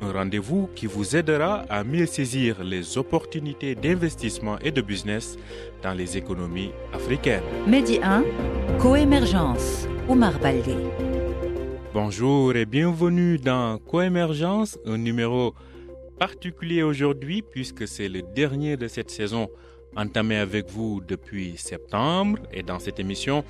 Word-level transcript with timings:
un 0.00 0.12
rendez-vous 0.12 0.68
qui 0.74 0.86
vous 0.86 1.16
aidera 1.16 1.64
à 1.68 1.84
mieux 1.84 2.06
saisir 2.06 2.62
les 2.62 2.98
opportunités 2.98 3.74
d'investissement 3.74 4.58
et 4.60 4.70
de 4.70 4.80
business 4.80 5.36
dans 5.82 5.94
les 5.94 6.16
économies 6.16 6.70
africaines. 6.92 7.42
Medi 7.66 7.98
1, 8.02 8.24
Coémergence, 8.78 9.88
Oumar 10.08 10.38
Baldé. 10.38 10.76
Bonjour 11.94 12.54
et 12.54 12.66
bienvenue 12.66 13.38
dans 13.38 13.78
Coémergence, 13.78 14.78
un 14.84 14.98
numéro 14.98 15.54
particulier 16.18 16.82
aujourd'hui 16.82 17.42
puisque 17.42 17.88
c'est 17.88 18.08
le 18.08 18.22
dernier 18.22 18.76
de 18.76 18.88
cette 18.88 19.10
saison 19.10 19.48
entamée 19.96 20.36
avec 20.36 20.70
vous 20.70 21.00
depuis 21.06 21.56
septembre. 21.56 22.38
Et 22.52 22.62
dans 22.62 22.78
cette 22.78 23.00
émission, 23.00 23.44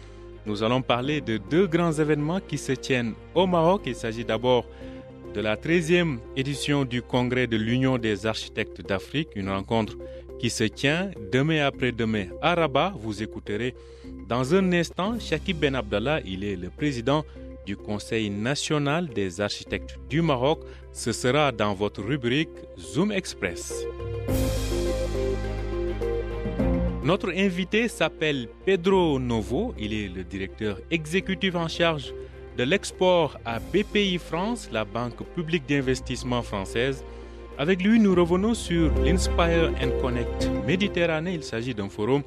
nous 0.47 0.63
allons 0.63 0.81
parler 0.81 1.21
de 1.21 1.39
deux 1.39 1.67
grands 1.67 1.93
événements 1.93 2.39
qui 2.41 2.57
se 2.57 2.73
tiennent 2.73 3.15
au 3.35 3.49
Maroc. 3.49 3.83
Il 3.87 3.97
s'agit 3.97 4.25
d'abord 4.25 4.65
de 5.35 5.41
la 5.41 5.57
13e 5.57 6.19
édition 6.37 6.85
du 6.85 7.03
Congrès 7.03 7.47
de 7.47 7.57
l'Union 7.57 7.99
des 7.99 8.27
architectes 8.27 8.81
d'Afrique, 8.81 9.29
une 9.37 9.49
rencontre 9.49 9.97
qui 10.39 10.51
se 10.51 10.65
tient 10.65 11.11
demain 11.33 11.65
après-demain 11.67 12.27
à 12.43 12.55
Rabat. 12.55 12.95
Vous 12.99 13.23
écouterez 13.23 13.75
dans 14.29 14.55
un 14.55 14.73
instant 14.73 15.19
Shakib 15.19 15.59
Ben 15.59 15.75
Abdallah, 15.75 16.21
il 16.25 16.45
est 16.45 16.57
le 16.57 16.71
président 16.71 17.25
du 17.65 17.77
Conseil 17.77 18.31
national 18.31 19.09
des 19.09 19.41
architectes 19.41 19.99
du 20.09 20.23
Maroc. 20.23 20.61
Ce 20.93 21.13
sera 21.13 21.53
dans 21.53 21.75
votre 21.75 22.03
rubrique 22.03 22.51
Zoom 22.79 23.13
Express. 23.13 23.85
Notre 27.03 27.31
invité 27.31 27.89
s'appelle 27.89 28.49
Pedro 28.65 29.21
Novo. 29.21 29.75
Il 29.79 29.93
est 29.93 30.09
le 30.09 30.25
directeur 30.25 30.81
exécutif 30.91 31.55
en 31.55 31.69
charge 31.69 32.13
de 32.57 32.65
l'export 32.65 33.39
à 33.45 33.59
BPI 33.59 34.19
France, 34.19 34.69
la 34.73 34.85
banque 34.85 35.23
publique 35.35 35.67
d'investissement 35.69 36.43
française. 36.43 37.05
Avec 37.59 37.83
lui, 37.83 37.99
nous 37.99 38.15
revenons 38.15 38.55
sur 38.55 38.93
l'Inspire 39.05 39.73
and 39.83 40.01
Connect 40.01 40.51
Méditerranée. 40.67 41.35
Il 41.35 41.43
s'agit 41.43 41.75
d'un 41.75 41.89
forum 41.89 42.23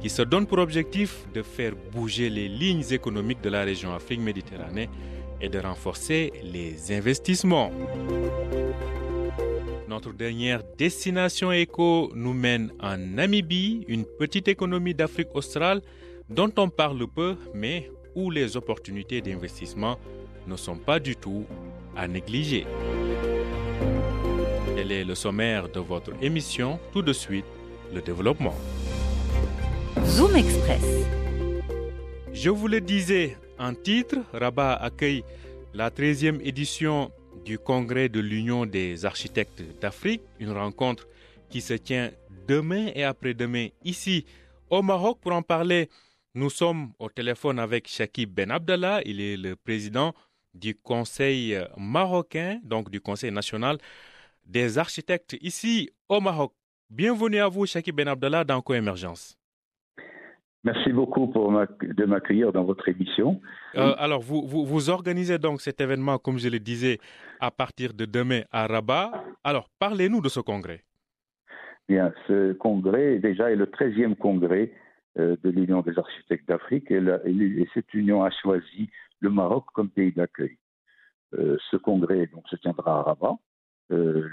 qui 0.00 0.08
se 0.08 0.22
donne 0.22 0.46
pour 0.46 0.58
objectif 0.58 1.26
de 1.32 1.42
faire 1.42 1.72
bouger 1.92 2.28
les 2.30 2.48
lignes 2.48 2.84
économiques 2.90 3.40
de 3.40 3.50
la 3.50 3.62
région 3.62 3.94
Afrique-Méditerranée 3.94 4.88
et 5.40 5.48
de 5.48 5.58
renforcer 5.58 6.32
les 6.42 6.92
investissements. 6.92 7.70
Notre 9.88 10.12
dernière 10.12 10.62
destination 10.76 11.50
éco 11.52 12.10
nous 12.14 12.34
mène 12.34 12.72
en 12.80 12.96
Namibie, 12.96 13.84
une 13.88 14.04
petite 14.04 14.48
économie 14.48 14.94
d'Afrique 14.94 15.34
australe 15.34 15.82
dont 16.28 16.52
on 16.58 16.68
parle 16.68 17.06
peu, 17.08 17.36
mais 17.54 17.90
où 18.18 18.30
les 18.30 18.56
opportunités 18.56 19.20
d'investissement 19.20 19.96
ne 20.48 20.56
sont 20.56 20.76
pas 20.76 20.98
du 20.98 21.14
tout 21.14 21.46
à 21.96 22.08
négliger. 22.08 22.66
Tel 24.74 24.90
est 24.90 25.04
le 25.04 25.14
sommaire 25.14 25.68
de 25.68 25.78
votre 25.78 26.12
émission. 26.20 26.80
Tout 26.92 27.02
de 27.02 27.12
suite, 27.12 27.44
le 27.94 28.00
développement. 28.02 28.56
Zoom 30.04 30.34
Express. 30.34 30.84
Je 32.32 32.50
vous 32.50 32.66
le 32.66 32.80
disais 32.80 33.36
en 33.56 33.72
titre, 33.74 34.16
Rabat 34.32 34.74
accueille 34.74 35.22
la 35.72 35.90
13e 35.90 36.40
édition 36.42 37.12
du 37.44 37.56
Congrès 37.56 38.08
de 38.08 38.18
l'Union 38.18 38.66
des 38.66 39.04
architectes 39.04 39.62
d'Afrique, 39.80 40.22
une 40.40 40.52
rencontre 40.52 41.06
qui 41.50 41.60
se 41.60 41.74
tient 41.74 42.10
demain 42.48 42.90
et 42.96 43.04
après-demain 43.04 43.68
ici 43.84 44.26
au 44.70 44.82
Maroc. 44.82 45.18
Pour 45.20 45.32
en 45.32 45.42
parler, 45.42 45.88
nous 46.38 46.50
sommes 46.50 46.92
au 47.00 47.08
téléphone 47.08 47.58
avec 47.58 47.88
Shakib 47.88 48.30
Ben 48.32 48.50
Abdallah, 48.50 49.00
il 49.04 49.20
est 49.20 49.36
le 49.36 49.56
président 49.56 50.12
du 50.54 50.74
Conseil 50.74 51.58
marocain, 51.76 52.58
donc 52.62 52.90
du 52.90 53.00
Conseil 53.00 53.32
national 53.32 53.78
des 54.46 54.78
architectes 54.78 55.36
ici 55.40 55.90
au 56.08 56.20
Maroc. 56.20 56.52
Bienvenue 56.90 57.38
à 57.38 57.48
vous, 57.48 57.66
Shakib 57.66 57.96
Ben 57.96 58.06
Abdallah, 58.06 58.44
dans 58.44 58.60
Coémergence. 58.60 59.36
Merci 60.62 60.92
beaucoup 60.92 61.26
pour 61.26 61.50
de 61.50 62.04
m'accueillir 62.04 62.52
dans 62.52 62.64
votre 62.64 62.88
émission. 62.88 63.40
Euh, 63.74 63.94
alors, 63.98 64.20
vous, 64.20 64.46
vous, 64.46 64.64
vous, 64.64 64.90
organisez 64.90 65.38
donc 65.38 65.60
cet 65.60 65.80
événement, 65.80 66.18
comme 66.18 66.38
je 66.38 66.48
le 66.48 66.60
disais, 66.60 66.98
à 67.40 67.50
partir 67.50 67.94
de 67.94 68.04
demain 68.04 68.42
à 68.52 68.66
Rabat. 68.66 69.24
Alors, 69.44 69.68
parlez-nous 69.78 70.20
de 70.20 70.28
ce 70.28 70.40
congrès. 70.40 70.82
Bien, 71.88 72.12
ce 72.26 72.52
congrès, 72.52 73.18
déjà, 73.18 73.50
est 73.50 73.56
le 73.56 73.66
13e 73.66 74.14
congrès 74.14 74.72
de 75.16 75.50
l'Union 75.50 75.82
des 75.82 75.98
architectes 75.98 76.48
d'Afrique 76.48 76.90
et, 76.90 77.68
cette 77.74 77.92
union 77.94 78.22
a 78.22 78.30
choisi 78.30 78.90
le 79.20 79.30
Maroc 79.30 79.66
comme 79.74 79.90
pays 79.90 80.12
d'accueil. 80.12 80.58
Euh, 81.34 81.56
ce 81.70 81.76
congrès 81.76 82.26
donc, 82.28 82.48
se 82.48 82.56
tiendra 82.56 83.00
à 83.00 83.02
Rabat 83.02 83.36
le, 83.90 84.30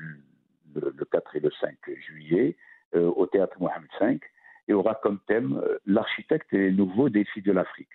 le, 0.76 1.06
4 1.12 1.36
et 1.36 1.40
le 1.40 1.52
5 1.60 1.76
juillet 1.98 2.58
au 2.94 3.26
théâtre 3.26 3.58
Mohamed 3.60 3.90
V 4.00 4.20
et 4.68 4.74
aura 4.74 4.96
comme 4.96 5.20
thème 5.28 5.62
l'architecte 5.86 6.54
et 6.54 6.58
les 6.58 6.72
nouveaux 6.72 7.10
défis 7.10 7.42
de 7.42 7.52
l'Afrique, 7.52 7.90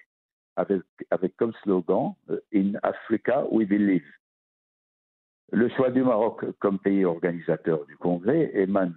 avec, 0.56 0.82
avec 1.10 1.36
comme 1.36 1.52
slogan 1.62 2.14
In 2.54 2.72
Africa 2.82 3.46
we 3.50 3.66
believe. 3.66 4.06
Le 5.52 5.68
choix 5.70 5.90
du 5.90 6.02
Maroc 6.02 6.44
comme 6.60 6.78
pays 6.78 7.04
organisateur 7.04 7.84
du 7.86 7.96
congrès 7.96 8.50
émane 8.54 8.96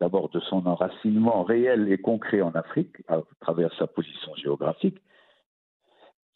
d'abord 0.00 0.28
de 0.30 0.40
son 0.40 0.66
enracinement 0.66 1.42
réel 1.42 1.90
et 1.90 1.98
concret 1.98 2.42
en 2.42 2.52
Afrique, 2.52 2.96
à 3.08 3.20
travers 3.40 3.72
sa 3.78 3.86
position 3.86 4.34
géographique, 4.34 4.98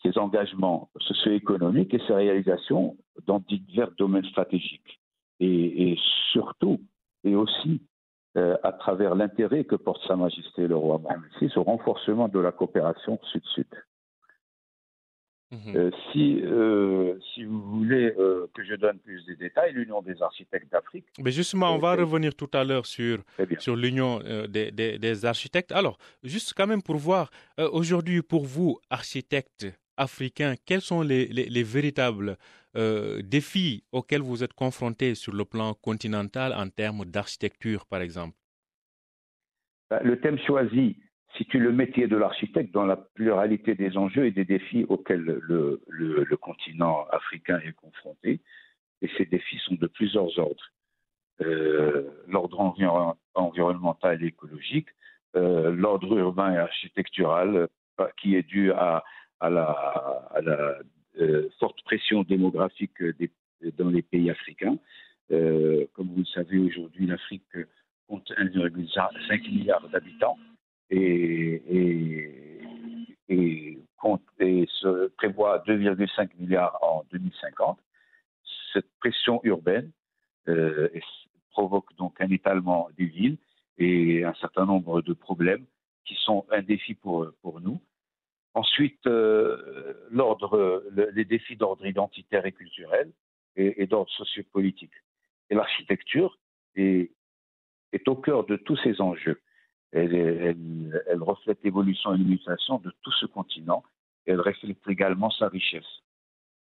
ses 0.02 0.16
engagements 0.18 0.90
socio-économiques 0.98 1.92
et 1.92 2.00
ses 2.06 2.14
réalisations 2.14 2.96
dans 3.26 3.40
divers 3.40 3.90
domaines 3.98 4.24
stratégiques. 4.24 5.00
Et, 5.42 5.96
surtout, 6.32 6.80
et 7.24 7.34
aussi 7.34 7.80
euh, 8.36 8.56
à 8.62 8.72
travers 8.72 9.14
l'intérêt 9.14 9.64
que 9.64 9.74
porte 9.74 10.02
Sa 10.06 10.14
Majesté 10.14 10.68
le 10.68 10.76
roi 10.76 10.98
Mohamed 10.98 11.30
VI 11.40 11.50
au 11.56 11.62
renforcement 11.62 12.28
de 12.28 12.38
la 12.38 12.52
coopération 12.52 13.18
sud-sud. 13.32 13.66
Mmh. 15.52 15.74
Euh, 15.74 15.90
si, 16.12 16.40
euh, 16.44 17.18
si 17.34 17.42
vous 17.42 17.60
voulez 17.60 18.14
euh, 18.16 18.46
que 18.54 18.62
je 18.64 18.74
donne 18.74 18.98
plus 19.00 19.24
de 19.26 19.34
détails, 19.34 19.72
l'Union 19.72 20.00
des 20.00 20.22
architectes 20.22 20.70
d'Afrique. 20.70 21.06
Mais 21.18 21.32
justement, 21.32 21.74
on 21.74 21.78
va 21.78 21.96
revenir 21.96 22.36
tout 22.36 22.50
à 22.52 22.62
l'heure 22.62 22.86
sur, 22.86 23.18
sur 23.58 23.74
l'Union 23.74 24.20
des, 24.48 24.70
des, 24.70 24.98
des, 24.98 25.24
architectes. 25.24 25.72
Alors, 25.72 25.98
juste 26.22 26.54
quand 26.56 26.68
même 26.68 26.82
pour 26.82 26.96
voir, 26.96 27.30
aujourd'hui, 27.58 28.22
pour 28.22 28.44
vous, 28.44 28.78
architectes 28.90 29.66
africains, 29.96 30.54
quels 30.64 30.82
sont 30.82 31.02
les, 31.02 31.26
les, 31.26 31.46
les 31.48 31.62
véritables 31.64 32.36
défis 33.24 33.82
auxquels 33.90 34.22
vous 34.22 34.44
êtes 34.44 34.52
confrontés 34.52 35.16
sur 35.16 35.32
le 35.32 35.44
plan 35.44 35.74
continental 35.74 36.52
en 36.52 36.68
termes 36.68 37.04
d'architecture, 37.04 37.86
par 37.86 38.02
exemple? 38.02 38.36
Le 40.04 40.20
thème 40.20 40.38
choisi 40.46 40.96
situe 41.36 41.58
le 41.58 41.72
métier 41.72 42.06
de 42.06 42.16
l'architecte 42.16 42.72
dans 42.72 42.84
la 42.84 42.96
pluralité 42.96 43.74
des 43.74 43.96
enjeux 43.96 44.26
et 44.26 44.30
des 44.30 44.44
défis 44.44 44.84
auxquels 44.88 45.20
le, 45.20 46.36
continent 46.40 47.06
africain 47.10 47.60
est 47.64 47.72
confronté. 47.72 48.40
Et 49.02 49.08
ces 49.16 49.26
défis 49.26 49.58
sont 49.64 49.74
de 49.74 49.86
plusieurs 49.86 50.38
ordres. 50.38 50.70
Euh, 51.40 52.10
l'ordre 52.28 52.60
environ, 52.60 53.14
environnemental 53.34 54.22
et 54.22 54.26
écologique, 54.26 54.88
euh, 55.36 55.70
l'ordre 55.70 56.18
urbain 56.18 56.52
et 56.52 56.58
architectural 56.58 57.68
qui 58.16 58.34
est 58.34 58.42
dû 58.42 58.72
à, 58.72 59.04
la, 59.42 60.78
euh, 61.20 61.48
forte 61.58 61.82
pression 61.84 62.22
démographique 62.22 63.02
dans 63.78 63.88
les 63.88 64.02
pays 64.02 64.30
africains. 64.30 64.78
Euh, 65.30 65.86
comme 65.94 66.08
vous 66.08 66.20
le 66.20 66.24
savez, 66.24 66.58
aujourd'hui, 66.58 67.06
l'Afrique 67.06 67.44
compte 68.08 68.30
1,5 68.36 69.50
milliard 69.50 69.86
d'habitants 69.88 70.38
et, 70.90 71.62
et, 71.70 72.62
et, 73.28 73.78
compte, 73.98 74.22
et 74.40 74.66
se 74.80 75.08
prévoit 75.60 75.94
2,5 75.94 76.30
milliards 76.38 76.78
en 76.82 77.04
2050. 77.12 77.78
Cette 78.72 78.90
pression 78.98 79.40
urbaine 79.44 79.90
euh, 80.48 80.88
provoque 81.50 81.94
donc 81.96 82.20
un 82.20 82.30
étalement 82.30 82.88
des 82.96 83.06
villes 83.06 83.38
et 83.78 84.24
un 84.24 84.34
certain 84.34 84.66
nombre 84.66 85.02
de 85.02 85.12
problèmes 85.12 85.64
qui 86.04 86.14
sont 86.14 86.46
un 86.50 86.62
défi 86.62 86.94
pour, 86.94 87.32
nous. 87.60 87.80
Ensuite, 88.54 89.06
euh, 89.06 90.84
les 91.14 91.24
défis 91.24 91.56
d'ordre 91.56 91.86
identitaire 91.86 92.46
et 92.46 92.52
culturel 92.52 93.12
et, 93.56 93.86
d'ordre 93.86 94.10
sociopolitique. 94.10 94.92
Et 95.50 95.54
l'architecture 95.54 96.38
est, 96.76 97.10
au 98.06 98.16
cœur 98.16 98.44
de 98.44 98.56
tous 98.56 98.76
ces 98.78 99.00
enjeux. 99.00 99.40
Elle, 99.92 100.56
reflète 101.20 101.62
l'évolution 101.64 102.14
et 102.14 102.18
l'utilisation 102.18 102.78
de 102.78 102.92
tout 103.02 103.12
ce 103.12 103.26
continent. 103.26 103.82
Elle 104.30 104.40
reflète 104.40 104.78
également 104.88 105.30
sa 105.30 105.48
richesse. 105.48 105.90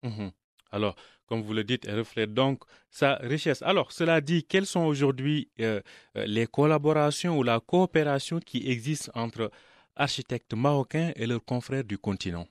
Mmh. 0.03 0.29
Alors, 0.73 0.95
comme 1.27 1.41
vous 1.43 1.53
le 1.53 1.65
dites, 1.65 1.87
elle 1.89 1.99
reflète 1.99 2.33
donc 2.33 2.63
sa 2.91 3.17
richesse. 3.17 3.63
Alors, 3.63 3.93
cela 3.93 4.21
dit, 4.21 4.45
quelles 4.45 4.67
sont 4.67 4.85
aujourd'hui 4.85 5.49
euh, 5.61 5.81
les 6.15 6.47
collaborations 6.47 7.39
ou 7.39 7.43
la 7.43 7.61
coopération 7.61 8.39
qui 8.39 8.71
existe 8.71 9.11
entre 9.15 9.51
architectes 9.97 10.55
marocains 10.55 11.11
et 11.17 11.27
leurs 11.27 11.45
confrères 11.45 11.85
du 11.85 11.99
continent? 11.99 12.47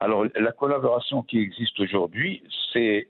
Alors, 0.00 0.26
la 0.34 0.52
collaboration 0.52 1.22
qui 1.22 1.38
existe 1.38 1.78
aujourd'hui, 1.80 2.42
c'est 2.72 3.08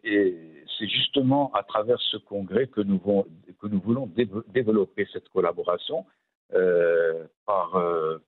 justement 0.81 1.53
à 1.53 1.63
travers 1.63 2.01
ce 2.01 2.17
congrès 2.17 2.67
que 2.67 2.81
nous, 2.81 2.99
vont, 2.99 3.27
que 3.61 3.67
nous 3.67 3.81
voulons 3.81 4.07
développer 4.49 5.07
cette 5.13 5.29
collaboration 5.31 6.05
euh, 6.53 7.27
par, 7.47 7.77
euh, 7.77 8.19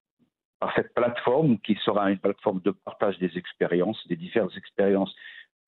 par 0.59 0.75
cette 0.75 0.95
plateforme 0.95 1.59
qui 1.59 1.75
sera 1.85 2.11
une 2.11 2.19
plateforme 2.19 2.61
de 2.61 2.71
partage 2.71 3.19
des 3.19 3.37
expériences, 3.37 4.07
des 4.09 4.17
diverses 4.17 4.57
expériences 4.57 5.15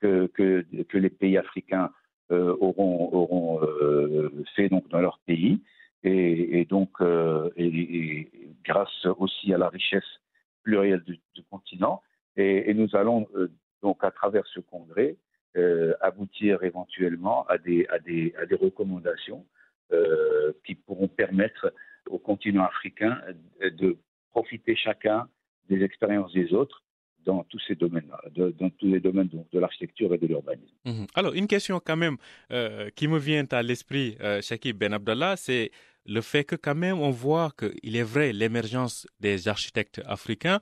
que, 0.01 0.27
que, 0.29 0.65
que 0.89 0.99
les 0.99 1.11
pays 1.11 1.37
africains 1.37 1.91
euh, 2.31 2.57
auront, 2.61 3.13
auront 3.13 3.63
euh, 3.63 4.31
fait 4.55 4.69
donc 4.69 4.89
dans 4.89 5.01
leur 5.01 5.19
pays. 5.27 5.63
Et, 6.05 6.61
et 6.61 6.65
donc, 6.65 6.91
euh, 7.01 7.51
et, 7.57 7.67
et, 7.67 8.31
grâce 8.65 9.07
aussi 9.19 9.53
à 9.53 9.59
la 9.59 9.69
richesse 9.69 10.21
plurielle 10.63 11.03
du, 11.03 11.19
du 11.35 11.43
continent, 11.45 12.03
et, 12.37 12.73
nous 12.75 12.95
allons 12.95 13.27
euh, 13.35 13.51
donc, 13.83 14.05
à 14.05 14.11
travers 14.11 14.47
ce 14.47 14.61
congrès, 14.61 15.17
euh, 15.57 15.95
aboutir 16.01 16.63
éventuellement 16.63 17.47
à 17.47 17.59
des, 17.59 17.87
à 17.89 17.99
des, 17.99 18.35
à 18.39 18.47
des 18.47 18.55
recommandations 18.55 19.45
euh, 19.93 20.53
qui 20.65 20.75
pourront 20.75 21.09
permettre 21.09 21.73
au 22.09 22.19
continent 22.19 22.65
africain 22.65 23.21
de 23.61 23.97
profiter 24.39 24.77
chacun 24.77 25.29
des 25.69 25.81
expériences 25.89 26.33
des 26.33 26.53
autres 26.61 26.79
dans 27.27 27.43
tous 27.51 27.61
ces 27.67 27.75
domaines-là, 27.75 28.21
dans 28.61 28.71
tous 28.79 28.91
les 28.95 29.01
domaines 29.01 29.29
donc, 29.29 29.47
de 29.51 29.59
l'architecture 29.59 30.15
et 30.15 30.19
de 30.19 30.27
l'urbanisme. 30.27 30.75
Mmh. 30.85 31.07
Alors, 31.15 31.33
une 31.35 31.49
question 31.55 31.77
quand 31.85 32.01
même 32.05 32.17
euh, 32.53 32.89
qui 32.97 33.07
me 33.09 33.19
vient 33.19 33.47
à 33.51 33.63
l'esprit, 33.63 34.17
euh, 34.21 34.41
Shakib 34.41 34.79
Ben 34.79 34.93
Abdallah, 34.95 35.35
c'est 35.37 35.71
le 36.07 36.23
fait 36.31 36.45
que 36.45 36.57
quand 36.57 36.79
même 36.87 36.99
on 37.09 37.11
voit 37.11 37.51
qu'il 37.59 37.95
est 37.97 38.09
vrai 38.15 38.33
l'émergence 38.33 39.07
des 39.21 39.49
architectes 39.49 40.01
africains, 40.07 40.61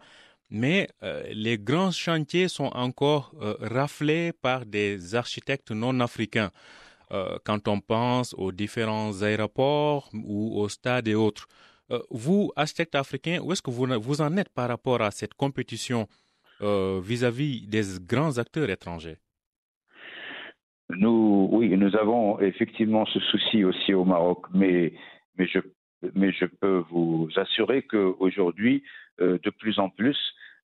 mais 0.50 0.88
euh, 1.02 1.22
les 1.44 1.58
grands 1.58 1.92
chantiers 2.06 2.48
sont 2.48 2.70
encore 2.86 3.26
euh, 3.40 3.54
raflés 3.60 4.32
par 4.32 4.66
des 4.66 5.14
architectes 5.14 5.70
non 5.70 6.00
africains. 6.00 6.50
Quand 7.44 7.68
on 7.68 7.78
pense 7.78 8.34
aux 8.36 8.50
différents 8.50 9.22
aéroports 9.22 10.10
ou 10.12 10.60
aux 10.60 10.68
stades 10.68 11.06
et 11.06 11.14
autres. 11.14 11.46
Vous, 12.10 12.52
architecte 12.56 12.94
africain, 12.94 13.38
où 13.42 13.52
est-ce 13.52 13.62
que 13.62 13.70
vous, 13.70 14.20
en 14.20 14.36
êtes 14.36 14.48
par 14.48 14.68
rapport 14.68 15.02
à 15.02 15.10
cette 15.10 15.34
compétition 15.34 16.08
vis-à-vis 16.60 17.62
-vis 17.62 17.68
des 17.68 17.84
grands 18.04 18.38
acteurs 18.38 18.70
étrangers? 18.70 19.18
Nous, 20.90 21.48
oui, 21.50 21.76
nous 21.76 21.96
avons 21.96 22.38
effectivement 22.40 23.06
ce 23.06 23.18
souci 23.18 23.64
aussi 23.64 23.92
au 23.92 24.04
Maroc, 24.04 24.46
mais, 24.54 24.92
mais, 25.36 25.46
je, 25.46 25.58
mais 26.14 26.32
je 26.32 26.46
peux 26.46 26.84
vous 26.90 27.28
assurer 27.36 27.82
qu'aujourd'hui, 27.82 28.84
euh, 29.20 29.38
de 29.42 29.50
plus 29.50 29.78
en 29.80 29.88
plus, 29.88 30.16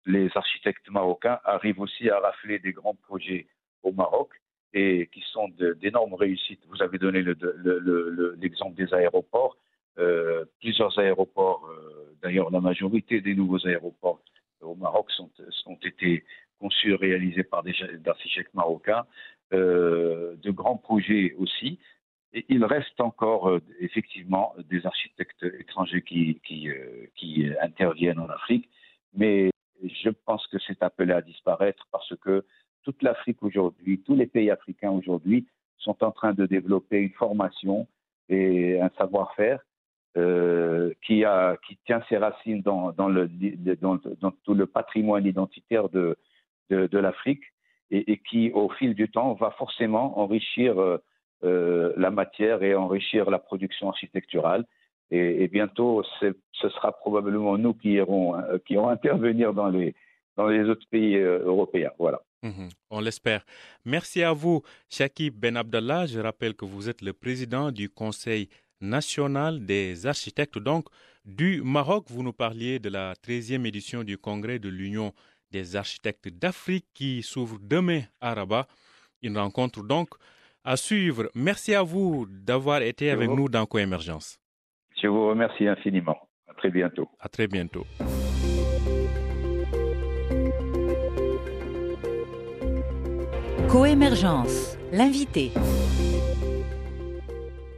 les 0.06 0.30
architectes 0.34 0.88
marocains 0.90 1.40
arrivent 1.44 1.80
aussi 1.80 2.08
à 2.08 2.20
rafler 2.20 2.60
des 2.60 2.72
grands 2.72 2.94
projets 2.94 3.46
au 3.82 3.92
Maroc 3.92 4.30
et 4.74 5.08
qui 5.12 5.22
sont 5.32 5.48
d'énormes 5.80 6.14
réussites. 6.14 6.62
Vous 6.68 6.82
avez 6.82 6.98
donné 6.98 7.22
l'exemple 7.22 7.52
le, 7.56 7.78
le, 7.78 8.10
le, 8.10 8.74
des 8.74 8.94
aéroports. 8.94 9.56
Euh, 10.72 10.88
plusieurs 10.88 10.98
aéroports, 10.98 11.68
euh, 11.68 12.16
d'ailleurs 12.22 12.50
la 12.50 12.60
majorité 12.60 13.20
des 13.20 13.34
nouveaux 13.34 13.66
aéroports 13.66 14.20
au 14.62 14.74
Maroc 14.74 15.10
sont, 15.10 15.30
ont 15.66 15.78
été 15.82 16.24
conçus 16.58 16.92
et 16.92 16.96
réalisés 16.96 17.42
par 17.42 17.62
des 17.62 17.74
architectes 18.06 18.54
marocains. 18.54 19.04
Euh, 19.52 20.34
de 20.42 20.50
grands 20.50 20.78
projets 20.78 21.34
aussi. 21.38 21.78
Et 22.32 22.46
il 22.48 22.64
reste 22.64 22.98
encore 23.02 23.50
euh, 23.50 23.60
effectivement 23.80 24.54
des 24.70 24.86
architectes 24.86 25.44
étrangers 25.60 26.00
qui, 26.00 26.40
euh, 26.70 27.06
qui 27.16 27.46
interviennent 27.60 28.18
en 28.18 28.30
Afrique, 28.30 28.70
mais 29.12 29.50
je 29.82 30.08
pense 30.08 30.46
que 30.46 30.56
c'est 30.66 30.82
appelé 30.82 31.12
à 31.12 31.20
disparaître 31.20 31.86
parce 31.92 32.16
que 32.16 32.46
toute 32.82 33.02
l'Afrique 33.02 33.42
aujourd'hui, 33.42 34.00
tous 34.00 34.14
les 34.14 34.26
pays 34.26 34.50
africains 34.50 34.90
aujourd'hui 34.90 35.46
sont 35.76 36.02
en 36.02 36.12
train 36.12 36.32
de 36.32 36.46
développer 36.46 37.00
une 37.00 37.12
formation 37.12 37.86
et 38.30 38.80
un 38.80 38.90
savoir-faire 38.96 39.60
euh, 40.16 40.92
qui, 41.06 41.24
a, 41.24 41.56
qui 41.66 41.78
tient 41.86 42.02
ses 42.08 42.18
racines 42.18 42.62
dans, 42.62 42.92
dans, 42.92 43.08
le, 43.08 43.28
dans, 43.80 43.98
tout 44.44 44.54
le 44.54 44.66
patrimoine 44.66 45.24
identitaire 45.26 45.88
de, 45.88 46.16
de, 46.70 46.98
l'Afrique 46.98 47.42
et, 47.90 48.18
qui, 48.18 48.50
au 48.52 48.68
fil 48.70 48.94
du 48.94 49.10
temps, 49.10 49.34
va 49.34 49.50
forcément 49.52 50.18
enrichir 50.18 50.74
euh, 51.44 51.92
la 51.96 52.12
matière 52.12 52.62
et 52.62 52.74
enrichir 52.74 53.28
la 53.28 53.40
production 53.40 53.88
architecturale. 53.88 54.64
Et, 55.10 55.46
bientôt, 55.48 56.02
ce 56.22 56.68
sera 56.70 56.92
probablement 56.92 57.58
nous 57.58 57.74
qui 57.74 57.92
irons, 57.92 58.34
euh, 58.34 58.58
qui 58.64 58.74
irons 58.74 58.88
intervenir 58.96 59.52
dans 59.52 59.68
les, 59.68 59.94
dans 60.36 60.46
les 60.46 60.62
autres 60.64 60.86
pays 60.90 61.16
euh, 61.16 61.40
européens. 61.44 61.90
Voilà. 61.98 62.22
Mmh, 62.42 62.68
on 62.90 63.00
l'espère. 63.00 63.44
Merci 63.84 64.22
à 64.22 64.32
vous, 64.32 64.62
Shakib 64.88 65.34
Ben 65.34 65.56
Abdallah. 65.56 66.06
Je 66.06 66.20
rappelle 66.20 66.54
que 66.54 66.64
vous 66.64 66.88
êtes 66.88 67.02
le 67.02 67.12
président 67.12 67.70
du 67.70 67.90
Conseil 67.90 68.48
national 68.82 69.64
des 69.64 70.06
architectes, 70.06 70.58
donc 70.58 70.86
du 71.24 71.62
Maroc. 71.62 72.06
Vous 72.08 72.22
nous 72.22 72.32
parliez 72.32 72.78
de 72.78 72.88
la 72.88 73.14
13e 73.14 73.66
édition 73.66 74.02
du 74.02 74.18
Congrès 74.18 74.58
de 74.58 74.68
l'Union 74.68 75.12
des 75.50 75.76
architectes 75.76 76.28
d'Afrique 76.28 76.86
qui 76.94 77.22
s'ouvre 77.22 77.58
demain 77.60 78.02
à 78.20 78.34
Rabat. 78.34 78.66
Une 79.22 79.38
rencontre 79.38 79.82
donc 79.82 80.08
à 80.64 80.76
suivre. 80.76 81.30
Merci 81.34 81.74
à 81.74 81.82
vous 81.82 82.26
d'avoir 82.28 82.82
été 82.82 83.10
avec 83.10 83.30
nous 83.30 83.48
dans 83.48 83.66
Coémergence. 83.66 84.38
Je 85.00 85.08
vous 85.08 85.28
remercie 85.28 85.66
infiniment. 85.66 86.16
À 86.48 86.54
très 86.54 86.70
bientôt. 86.70 87.08
À 87.18 87.28
très 87.28 87.46
bientôt. 87.46 87.86
Coémergence, 93.68 94.76
l'invité. 94.92 95.50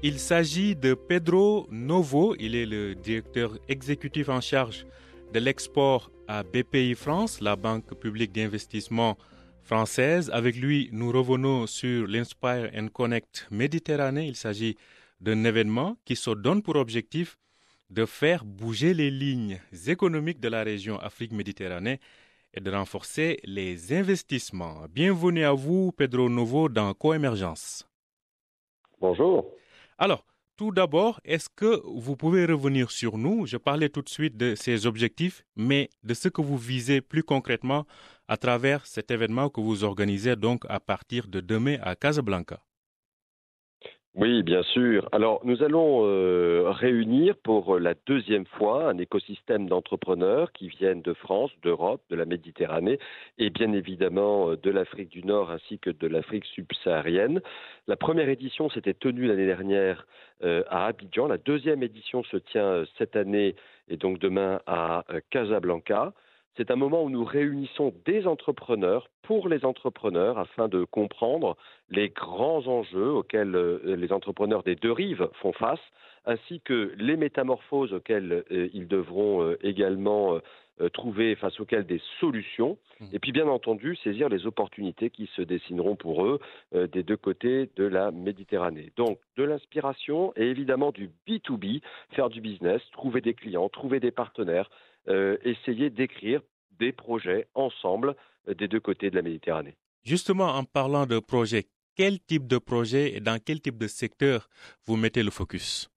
Il 0.06 0.19
s'agit 0.19 0.77
de 0.77 0.93
Pedro 0.93 1.67
Novo. 1.71 2.37
Il 2.39 2.55
est 2.55 2.67
le 2.67 2.94
directeur 2.94 3.56
exécutif 3.69 4.29
en 4.29 4.43
charge 4.43 4.84
de 5.32 5.39
l'export 5.39 6.11
à 6.29 6.43
BPI 6.43 6.94
France, 6.94 7.41
la 7.41 7.56
banque 7.56 7.94
publique 7.94 8.31
d'investissement 8.31 9.17
française. 9.63 10.29
Avec 10.31 10.56
lui, 10.56 10.91
nous 10.93 11.11
revenons 11.11 11.67
sur 11.67 12.06
l'Inspire 12.06 12.70
and 12.77 12.89
Connect 12.89 13.49
Méditerranée. 13.51 14.27
Il 14.27 14.37
s'agit 14.37 14.77
d'un 15.23 15.43
événement 15.44 15.96
qui 16.05 16.17
se 16.17 16.32
donne 16.32 16.61
pour 16.61 16.77
objectif 16.77 17.39
de 17.89 18.05
faire 18.05 18.44
bouger 18.44 18.93
les 18.93 19.11
lignes 19.11 19.58
économiques 19.87 20.39
de 20.39 20.49
la 20.49 20.65
région 20.65 20.99
Afrique-Méditerranée 20.99 21.99
et 22.53 22.61
de 22.61 22.70
renforcer 22.70 23.41
les 23.44 23.94
investissements. 23.94 24.84
Bienvenue 24.91 25.44
à 25.44 25.53
vous, 25.53 25.93
Pedro 25.93 26.29
Novo, 26.29 26.69
dans 26.69 26.93
Coémergence. 26.93 27.89
Bonjour. 29.01 29.51
Alors, 29.98 30.27
tout 30.56 30.70
d'abord, 30.70 31.20
est-ce 31.24 31.48
que 31.48 31.82
vous 31.84 32.17
pouvez 32.17 32.46
revenir 32.46 32.91
sur 32.91 33.19
nous? 33.19 33.46
Je 33.46 33.56
parlais 33.56 33.89
tout 33.89 34.03
de 34.03 34.08
suite 34.08 34.36
de 34.36 34.55
ces 34.55 34.86
objectifs, 34.86 35.44
mais 35.56 35.91
de 36.03 36.15
ce 36.15 36.29
que 36.29 36.43
vous 36.43 36.56
visez 36.56 37.01
plus 37.01 37.22
concrètement 37.22 37.86
à 38.29 38.36
travers 38.36 38.86
cet 38.86 39.10
événement 39.10 39.51
que 39.51 39.60
vous 39.60 39.84
organisez 39.84 40.36
donc 40.36 40.65
à 40.69 40.81
partir 40.81 41.29
de 41.29 41.41
demain 41.41 41.79
à 41.82 41.96
Casablanca. 41.96 42.60
Oui, 44.17 44.44
bien 44.44 44.63
sûr. 44.63 45.09
Alors, 45.11 45.41
nous 45.44 45.65
allons 45.65 46.06
euh, 46.06 46.71
réunir 46.71 47.35
pour 47.43 47.81
la 47.81 47.94
deuxième 48.06 48.47
fois 48.47 48.89
un 48.89 48.99
écosystème 48.99 49.69
d'entrepreneurs 49.69 50.53
qui 50.53 50.69
viennent 50.69 51.03
de 51.03 51.15
France, 51.15 51.51
d'Europe, 51.65 52.01
de 52.11 52.15
la 52.15 52.25
Méditerranée 52.25 53.01
et 53.39 53.51
bien 53.51 53.73
évidemment 53.73 54.51
euh, 54.51 54.56
de 54.56 54.71
l'Afrique 54.71 55.09
du 55.09 55.25
Nord 55.25 55.51
ainsi 55.51 55.81
que 55.81 55.91
de 55.91 56.06
l'Afrique 56.06 56.44
subsaharienne. 56.44 57.41
La 57.89 57.97
première 57.97 58.29
édition 58.29 58.71
s'était 58.71 58.94
tenue 58.94 59.27
l'année 59.27 59.47
dernière 59.47 60.06
euh, 60.44 60.63
à 60.69 60.87
Abidjan. 60.87 61.27
La 61.27 61.39
deuxième 61.39 61.83
édition 61.83 62.23
se 62.23 62.37
tient 62.37 62.85
cette 62.97 63.17
année 63.17 63.56
et 63.89 63.97
donc 63.97 64.21
demain 64.21 64.61
à 64.69 65.05
Casablanca. 65.31 66.13
C'est 66.56 66.70
un 66.70 66.77
moment 66.77 67.03
où 67.03 67.11
nous 67.11 67.25
réunissons 67.25 67.93
des 68.05 68.27
entrepreneurs 68.27 69.08
pour 69.23 69.49
les 69.49 69.65
entrepreneurs 69.65 70.39
afin 70.39 70.69
de 70.69 70.84
comprendre 70.84 71.56
les 71.91 72.11
grands 72.11 72.67
enjeux 72.69 73.11
auxquels 73.11 73.56
euh, 73.56 73.96
les 73.96 74.13
entrepreneurs 74.13 74.63
des 74.63 74.77
deux 74.77 74.93
rives 74.93 75.29
font 75.41 75.53
face, 75.53 75.81
ainsi 76.27 76.61
que 76.61 76.94
les 76.96 77.17
métamorphoses 77.17 77.93
auxquelles 77.93 78.44
euh, 78.53 78.69
ils 78.73 78.87
devront 78.87 79.43
euh, 79.43 79.58
également 79.63 80.39
trouver 80.93 81.37
face 81.37 81.61
auxquelles 81.61 81.87
des 81.87 82.03
solutions, 82.19 82.79
mmh. 82.99 83.05
et 83.13 83.20
puis 83.20 83.31
bien 83.31 83.46
entendu 83.46 83.94
saisir 84.03 84.29
les 84.29 84.44
opportunités 84.44 85.08
qui 85.08 85.31
se 85.37 85.43
dessineront 85.43 85.94
pour 85.94 86.27
eux 86.27 86.41
des 86.73 87.05
deux 87.05 87.17
côtés 87.17 87.70
de 87.77 87.84
la 87.84 88.11
Méditerranée. 88.11 88.91
Donc 88.96 89.20
de 89.37 89.44
l'inspiration 89.44 90.32
et 90.34 90.46
évidemment 90.46 90.91
du 90.91 91.13
B2B, 91.29 91.81
faire 92.11 92.29
du 92.29 92.41
business, 92.41 92.82
trouver 92.91 93.20
des 93.20 93.34
clients, 93.34 93.69
trouver 93.69 94.01
des 94.01 94.11
partenaires, 94.11 94.69
essayer 95.06 95.91
d'écrire 95.91 96.41
des 96.79 96.93
projets 96.93 97.46
ensemble 97.55 98.15
des 98.46 98.69
deux 98.69 98.81
côtés 98.81 99.11
de 99.11 99.17
la 99.17 99.23
Méditerranée. 99.23 99.77
Justement, 100.03 100.49
en 100.49 100.65
parlant 100.65 101.06
de 101.06 101.19
projets, 101.19 101.65
quel 101.96 102.20
type 102.20 102.46
de 102.46 102.58
projet 102.58 103.17
et 103.17 103.20
dans 103.20 103.39
quel 103.39 103.61
type 103.61 103.79
de 103.79 103.87
secteur 103.87 104.49
vous 104.87 104.96
mettez 104.96 105.23
le 105.23 105.31
focus? 105.31 105.91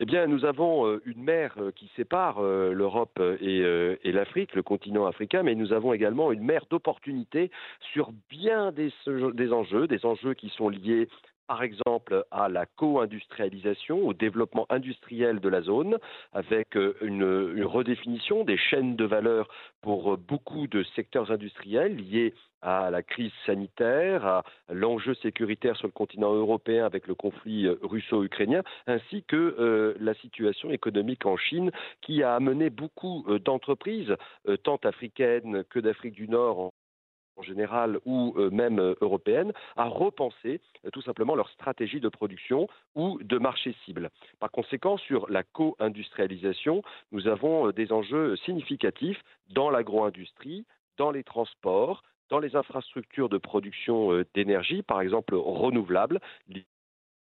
Eh 0.00 0.04
bien, 0.04 0.28
nous 0.28 0.44
avons 0.44 0.86
euh, 0.86 1.02
une 1.06 1.24
mer 1.24 1.54
euh, 1.58 1.72
qui 1.72 1.90
sépare 1.96 2.38
euh, 2.38 2.72
l'Europe 2.72 3.20
et, 3.40 4.12
l'Afrique, 4.12 4.54
le 4.54 4.62
continent 4.62 5.06
africain, 5.06 5.42
mais 5.42 5.56
nous 5.56 5.72
avons 5.72 5.92
également 5.92 6.30
une 6.30 6.44
mer 6.44 6.66
d'opportunités 6.70 7.50
sur 7.92 8.12
bien 8.30 8.70
des, 8.70 8.92
enjeux, 9.52 9.88
des 9.88 10.06
enjeux 10.06 10.34
qui 10.34 10.50
sont 10.50 10.68
liés 10.68 11.08
par 11.48 11.62
exemple 11.62 12.24
à 12.30 12.48
la 12.48 12.66
co-industrialisation, 12.66 14.06
au 14.06 14.12
développement 14.12 14.66
industriel 14.68 15.40
de 15.40 15.48
la 15.48 15.62
zone, 15.62 15.98
avec 16.32 16.76
une, 17.00 17.64
redéfinition 17.64 18.44
des 18.44 18.56
chaînes 18.56 18.96
de 18.96 19.04
valeur 19.04 19.48
pour 19.80 20.16
beaucoup 20.16 20.66
de 20.66 20.84
secteurs 20.94 21.30
industriels 21.30 21.96
liés 21.96 22.34
à 22.62 22.90
la 22.90 23.02
crise 23.02 23.32
sanitaire, 23.46 24.26
à 24.26 24.44
l'enjeu 24.68 25.14
sécuritaire 25.14 25.76
sur 25.76 25.86
le 25.86 25.92
continent 25.92 26.34
européen 26.34 26.84
avec 26.84 27.06
le 27.06 27.14
conflit 27.14 27.66
euh, 27.66 27.78
russo-ukrainien, 27.82 28.62
ainsi 28.86 29.22
que 29.22 29.36
euh, 29.36 29.94
la 30.00 30.14
situation 30.14 30.70
économique 30.70 31.24
en 31.24 31.36
Chine 31.36 31.70
qui 32.00 32.22
a 32.22 32.34
amené 32.34 32.70
beaucoup 32.70 33.24
euh, 33.28 33.38
d'entreprises, 33.38 34.14
tant 34.64 34.80
africaines 34.84 35.64
que 35.70 35.78
d'Afrique 35.78 36.14
du 36.14 36.28
Nord 36.28 36.72
général 37.42 37.98
ou 38.04 38.34
même 38.50 38.94
européennes, 39.00 39.52
à 39.76 39.84
repenser 39.84 40.60
tout 40.92 41.02
simplement 41.02 41.34
leur 41.34 41.48
stratégie 41.50 42.00
de 42.00 42.08
production 42.08 42.68
ou 42.94 43.18
de 43.22 43.38
marché 43.38 43.74
cible. 43.84 44.10
Par 44.40 44.50
conséquent, 44.50 44.96
sur 44.96 45.30
la 45.30 45.42
co-industrialisation, 45.42 46.82
nous 47.12 47.28
avons 47.28 47.70
des 47.70 47.92
enjeux 47.92 48.36
significatifs 48.36 49.22
dans 49.50 49.70
l'agro-industrie, 49.70 50.66
dans 50.96 51.10
les 51.10 51.24
transports, 51.24 52.02
dans 52.28 52.38
les 52.38 52.56
infrastructures 52.56 53.28
de 53.28 53.38
production 53.38 54.12
euh, 54.12 54.24
d'énergie, 54.34 54.82
par 54.82 55.00
exemple 55.00 55.34
renouvelables, 55.34 56.20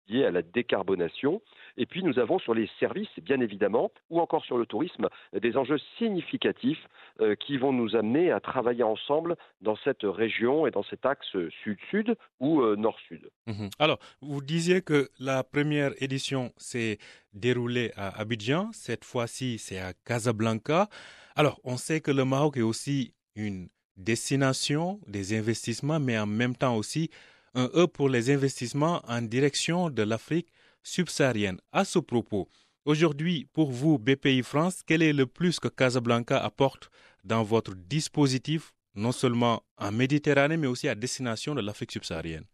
liées 0.08 0.24
à 0.24 0.30
la 0.30 0.42
décarbonation. 0.42 1.40
Et 1.76 1.86
puis 1.86 2.02
nous 2.02 2.18
avons 2.18 2.38
sur 2.38 2.54
les 2.54 2.68
services, 2.78 3.08
bien 3.22 3.40
évidemment, 3.40 3.90
ou 4.10 4.20
encore 4.20 4.44
sur 4.44 4.58
le 4.58 4.66
tourisme, 4.66 5.08
des 5.32 5.56
enjeux 5.56 5.78
significatifs 5.98 6.86
euh, 7.20 7.34
qui 7.34 7.56
vont 7.56 7.72
nous 7.72 7.96
amener 7.96 8.30
à 8.30 8.40
travailler 8.40 8.82
ensemble 8.82 9.36
dans 9.60 9.76
cette 9.84 10.02
région 10.02 10.66
et 10.66 10.70
dans 10.70 10.84
cet 10.84 11.04
axe 11.06 11.36
sud-sud 11.62 12.16
ou 12.40 12.60
euh, 12.60 12.76
nord-sud. 12.76 13.28
Mhm. 13.46 13.70
Alors, 13.78 13.98
vous 14.20 14.40
disiez 14.40 14.82
que 14.82 15.08
la 15.18 15.42
première 15.44 15.92
édition 16.02 16.52
s'est 16.56 16.98
déroulée 17.32 17.92
à 17.96 18.20
Abidjan, 18.20 18.70
cette 18.72 19.04
fois-ci 19.04 19.58
c'est 19.58 19.78
à 19.78 19.92
Casablanca. 20.04 20.88
Alors, 21.36 21.60
on 21.64 21.76
sait 21.76 22.00
que 22.00 22.10
le 22.10 22.24
Maroc 22.24 22.56
est 22.56 22.62
aussi 22.62 23.14
une 23.34 23.68
destination 23.96 25.00
des 25.06 25.36
investissements, 25.36 26.00
mais 26.00 26.18
en 26.18 26.26
même 26.26 26.56
temps 26.56 26.76
aussi 26.76 27.10
un 27.54 27.70
E 27.74 27.86
pour 27.86 28.08
les 28.08 28.30
investissements 28.30 29.02
en 29.06 29.22
direction 29.22 29.90
de 29.90 30.02
l'Afrique 30.02 30.48
subsaharienne. 30.84 31.60
À 31.72 31.84
ce 31.84 31.98
propos, 31.98 32.48
aujourd'hui, 32.84 33.48
pour 33.52 33.72
vous, 33.72 33.98
BPI 33.98 34.42
France, 34.42 34.82
quel 34.86 35.02
est 35.02 35.12
le 35.12 35.26
plus 35.26 35.58
que 35.58 35.68
Casablanca 35.68 36.38
apporte 36.38 36.90
dans 37.24 37.42
votre 37.42 37.74
dispositif, 37.74 38.72
non 38.94 39.10
seulement 39.10 39.64
en 39.78 39.90
Méditerranée, 39.90 40.56
mais 40.56 40.68
aussi 40.68 40.88
à 40.88 40.94
destination 40.94 41.56
de 41.56 41.60
l'Afrique 41.60 41.90
subsaharienne? 41.90 42.44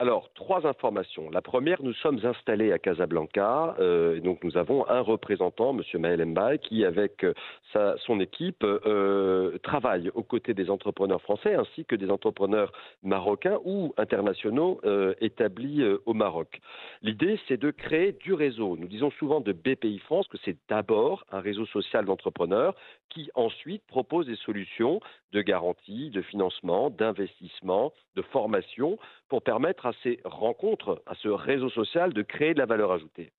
Alors, 0.00 0.30
trois 0.34 0.64
informations. 0.64 1.28
La 1.28 1.42
première, 1.42 1.82
nous 1.82 1.92
sommes 1.92 2.20
installés 2.24 2.70
à 2.70 2.78
Casablanca, 2.78 3.74
euh, 3.80 4.16
et 4.16 4.20
donc 4.20 4.44
nous 4.44 4.56
avons 4.56 4.88
un 4.88 5.00
représentant, 5.00 5.76
M. 5.76 6.00
Maël 6.00 6.24
Mbaye, 6.24 6.60
qui, 6.60 6.84
avec 6.84 7.24
euh, 7.24 7.96
son 8.06 8.20
équipe, 8.20 8.62
euh, 8.62 9.58
travaille 9.64 10.10
aux 10.14 10.22
côtés 10.22 10.54
des 10.54 10.70
entrepreneurs 10.70 11.20
français 11.20 11.56
ainsi 11.56 11.84
que 11.84 11.96
des 11.96 12.10
entrepreneurs 12.10 12.70
marocains 13.02 13.58
ou 13.64 13.92
internationaux 13.96 14.80
établis 15.20 15.82
au 16.06 16.14
Maroc. 16.14 16.60
L'idée, 17.02 17.38
c'est 17.48 17.56
de 17.56 17.72
créer 17.72 18.12
du 18.12 18.34
réseau. 18.34 18.76
Nous 18.76 18.86
disons 18.86 19.10
souvent 19.12 19.40
de 19.40 19.52
BPI 19.52 19.98
France 19.98 20.28
que 20.28 20.38
c'est 20.44 20.56
d'abord 20.68 21.24
un 21.32 21.40
réseau 21.40 21.66
social 21.66 22.04
d'entrepreneurs 22.04 22.74
qui 23.10 23.30
ensuite 23.34 23.86
propose 23.86 24.26
des 24.26 24.36
solutions 24.36 25.00
de 25.32 25.42
garantie, 25.42 26.10
de 26.10 26.22
financement, 26.22 26.90
d'investissement, 26.90 27.92
de 28.16 28.22
formation 28.22 28.98
pour 29.28 29.42
permettre 29.42 29.86
à 29.86 29.92
ces 30.02 30.20
rencontres, 30.24 31.02
à 31.06 31.14
ce 31.16 31.28
réseau 31.28 31.70
social 31.70 32.12
de 32.12 32.22
créer 32.22 32.54
de 32.54 32.58
la 32.58 32.66
valeur 32.66 32.92
ajoutée. 32.92 33.32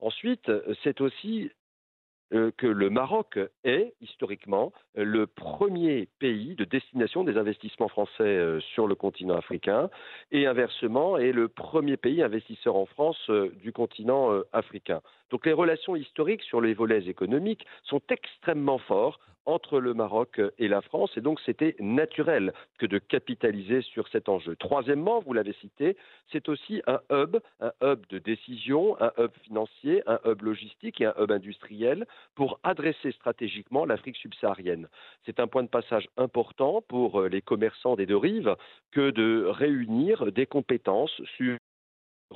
Ensuite, 0.00 0.50
c'est 0.82 1.00
aussi 1.00 1.50
euh, 2.32 2.52
que 2.56 2.66
le 2.68 2.90
Maroc 2.90 3.40
est 3.64 3.92
historiquement 4.00 4.72
le 4.94 5.26
premier 5.26 6.06
pays 6.20 6.54
de 6.54 6.64
destination 6.64 7.24
des 7.24 7.36
investissements 7.36 7.88
français 7.88 8.22
euh, 8.22 8.60
sur 8.60 8.86
le 8.86 8.94
continent 8.94 9.34
africain 9.34 9.90
et 10.30 10.46
inversement 10.46 11.18
est 11.18 11.32
le 11.32 11.48
premier 11.48 11.96
pays 11.96 12.22
investisseur 12.22 12.76
en 12.76 12.86
France 12.86 13.18
euh, 13.30 13.50
du 13.62 13.72
continent 13.72 14.30
africain. 14.52 15.00
Donc 15.30 15.46
les 15.46 15.52
relations 15.52 15.96
historiques 15.96 16.42
sur 16.42 16.60
les 16.60 16.74
volets 16.74 17.08
économiques 17.08 17.66
sont 17.84 18.02
extrêmement 18.10 18.78
fortes 18.78 19.20
entre 19.46 19.80
le 19.80 19.94
Maroc 19.94 20.40
et 20.58 20.68
la 20.68 20.80
France, 20.80 21.10
et 21.16 21.20
donc 21.20 21.40
c'était 21.40 21.74
naturel 21.80 22.52
que 22.78 22.86
de 22.86 22.98
capitaliser 22.98 23.82
sur 23.82 24.06
cet 24.08 24.28
enjeu. 24.28 24.54
Troisièmement, 24.56 25.20
vous 25.20 25.32
l'avez 25.32 25.54
cité, 25.54 25.96
c'est 26.30 26.48
aussi 26.48 26.82
un 26.86 27.00
hub, 27.10 27.38
un 27.60 27.72
hub 27.82 28.06
de 28.10 28.18
décision, 28.18 29.00
un 29.00 29.12
hub 29.18 29.30
financier, 29.44 30.02
un 30.06 30.20
hub 30.24 30.42
logistique 30.42 31.00
et 31.00 31.06
un 31.06 31.14
hub 31.18 31.32
industriel 31.32 32.06
pour 32.34 32.60
adresser 32.62 33.12
stratégiquement 33.12 33.84
l'Afrique 33.84 34.16
subsaharienne. 34.16 34.88
C'est 35.24 35.40
un 35.40 35.46
point 35.46 35.62
de 35.62 35.68
passage 35.68 36.08
important 36.16 36.82
pour 36.86 37.22
les 37.22 37.42
commerçants 37.42 37.96
des 37.96 38.06
deux 38.06 38.16
rives 38.16 38.54
que 38.92 39.10
de 39.10 39.46
réunir 39.46 40.30
des 40.32 40.46
compétences 40.46 41.20
sur 41.36 41.54
euh, 41.54 41.69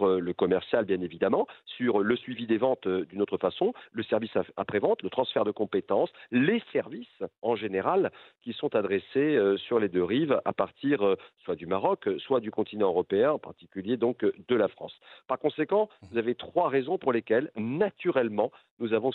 le 0.03 0.33
commercial, 0.33 0.85
bien 0.85 1.01
évidemment, 1.01 1.47
sur 1.65 2.01
le 2.01 2.17
suivi 2.17 2.47
des 2.47 2.59
ventes 2.59 2.87
euh, 2.87 3.05
d'une 3.07 3.23
autre 3.23 3.39
façon, 3.39 3.73
le 3.93 4.03
service 4.03 4.33
après-vente, 4.57 5.03
le 5.03 5.11
transfert 5.11 5.45
de 5.45 5.51
compétences, 5.51 6.11
les 6.31 6.63
services 6.73 7.23
en 7.43 7.57
général 7.57 8.11
qui 8.43 8.53
sont 8.53 8.75
adressés 8.75 9.37
euh, 9.37 9.57
sur 9.57 9.79
les 9.79 9.89
deux 9.89 10.05
rives 10.05 10.41
à 10.45 10.53
partir 10.53 11.17
soit 11.45 11.57
du 11.57 11.67
Maroc, 11.67 12.09
soit 12.19 12.41
du 12.41 12.51
continent 12.51 12.89
européen, 12.89 13.33
en 13.33 13.39
particulier 13.39 13.97
donc 13.97 14.25
de 14.25 14.55
la 14.55 14.69
France. 14.69 14.99
Par 15.27 15.39
conséquent, 15.39 15.89
vous 16.11 16.19
avez 16.19 16.35
trois 16.35 16.69
raisons 16.69 16.99
pour 16.99 17.13
lesquelles, 17.13 17.51
naturellement, 17.57 18.51
nous 18.79 18.93
avons 18.93 19.13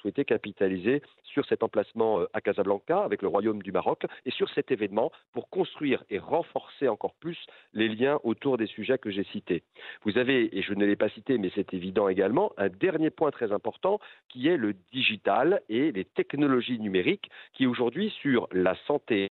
souhaité 0.00 0.24
capitaliser 0.24 1.02
sur 1.22 1.44
cet 1.46 1.62
emplacement 1.62 2.20
euh, 2.20 2.26
à 2.32 2.40
Casablanca 2.40 3.02
avec 3.02 3.22
le 3.22 3.28
Royaume 3.28 3.62
du 3.62 3.72
Maroc 3.72 4.04
et 4.24 4.30
sur 4.30 4.48
cet 4.50 4.70
événement 4.70 5.10
pour 5.32 5.48
construire 5.50 6.04
et 6.10 6.18
renforcer 6.18 6.88
encore 6.88 7.14
plus 7.14 7.38
les 7.72 7.88
liens 7.88 8.18
autour 8.24 8.56
des 8.56 8.66
sujets 8.66 8.98
que 8.98 9.10
j'ai 9.10 9.24
cités. 9.24 9.62
Vous 10.04 10.18
avez, 10.18 10.56
et 10.56 10.62
je 10.62 10.74
ne 10.74 10.84
l'ai 10.84 10.96
pas 10.96 11.08
cité, 11.10 11.38
mais 11.38 11.50
c'est 11.54 11.74
évident 11.74 12.08
également, 12.08 12.52
un 12.56 12.68
dernier 12.68 13.10
point 13.10 13.30
très 13.30 13.52
important 13.52 14.00
qui 14.28 14.48
est 14.48 14.56
le 14.56 14.74
digital 14.92 15.62
et 15.68 15.92
les 15.92 16.04
technologies 16.04 16.78
numériques 16.78 17.30
qui 17.52 17.66
aujourd'hui 17.66 18.10
sur 18.22 18.48
la 18.52 18.76
santé 18.86 19.28